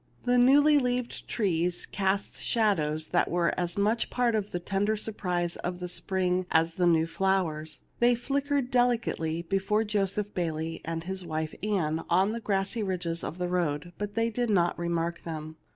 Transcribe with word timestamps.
The 0.25 0.39
newly 0.39 0.79
leaved 0.79 1.27
trees 1.27 1.85
cast 1.85 2.41
shad 2.41 2.79
ows 2.79 3.09
that 3.09 3.29
were 3.29 3.53
as 3.55 3.77
much 3.77 4.05
a 4.05 4.07
part 4.07 4.33
of 4.33 4.49
the 4.49 4.59
tender 4.59 4.97
sur 4.97 5.11
prise 5.11 5.57
of 5.57 5.79
the 5.79 5.87
spring 5.87 6.47
as 6.49 6.73
the 6.73 6.87
new 6.87 7.05
flowers. 7.05 7.81
They 7.99 8.15
flickered 8.15 8.71
delicately 8.71 9.43
before 9.43 9.83
Joseph 9.83 10.33
Bayley 10.33 10.81
and 10.83 11.03
his 11.03 11.23
wife 11.23 11.53
Ann 11.61 12.03
on 12.09 12.31
the 12.31 12.39
grassy 12.39 12.81
ridges 12.81 13.23
of 13.23 13.37
the 13.37 13.47
road, 13.47 13.93
but 13.99 14.15
they 14.15 14.31
did 14.31 14.49
not 14.49 14.79
remark 14.79 15.23
them. 15.23 15.57